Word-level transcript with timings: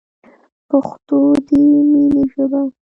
پښتو 0.69 1.17
دی 1.47 1.63
مینی 1.91 2.23
ژبه 2.31 2.61